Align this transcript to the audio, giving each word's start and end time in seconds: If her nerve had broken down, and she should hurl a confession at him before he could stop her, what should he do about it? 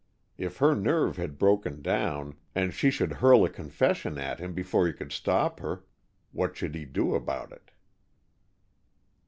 If 0.35 0.57
her 0.57 0.73
nerve 0.73 1.17
had 1.17 1.37
broken 1.37 1.83
down, 1.83 2.33
and 2.55 2.73
she 2.73 2.89
should 2.89 3.11
hurl 3.13 3.45
a 3.45 3.51
confession 3.51 4.17
at 4.17 4.39
him 4.39 4.55
before 4.55 4.87
he 4.87 4.93
could 4.93 5.11
stop 5.11 5.59
her, 5.59 5.83
what 6.31 6.57
should 6.57 6.73
he 6.73 6.85
do 6.85 7.13
about 7.13 7.51
it? 7.51 7.69